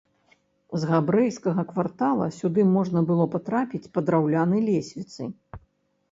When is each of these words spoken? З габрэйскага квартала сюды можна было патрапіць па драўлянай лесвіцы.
З 0.83 0.87
габрэйскага 0.91 1.65
квартала 1.71 2.25
сюды 2.37 2.65
можна 2.75 3.03
было 3.09 3.27
патрапіць 3.35 3.91
па 3.97 4.03
драўлянай 4.09 4.61
лесвіцы. 4.71 5.29